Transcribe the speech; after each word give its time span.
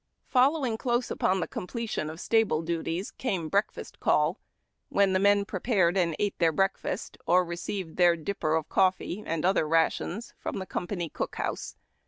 Following 0.25 0.79
close 0.79 1.11
upon 1.11 1.41
the 1.41 1.47
completion 1.47 2.09
of 2.09 2.19
stable 2.19 2.63
duties 2.63 3.11
came 3.11 3.49
Breakfast 3.49 3.99
Call, 3.99 4.39
when 4.89 5.13
the 5.13 5.19
men 5.19 5.45
prepared 5.45 5.95
and 5.95 6.15
ate 6.17 6.39
their 6.39 6.51
breakfast, 6.51 7.19
or 7.27 7.45
received 7.45 7.97
their 7.97 8.15
dipper 8.15 8.55
of 8.55 8.67
coffee 8.67 9.21
and 9.23 9.45
other 9.45 9.67
rations 9.67 10.33
from 10.39 10.57
the 10.57 10.65
company 10.65 11.07
cook 11.07 11.35
house. 11.35 11.75